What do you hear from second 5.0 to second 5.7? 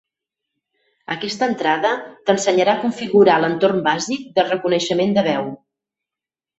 de veu.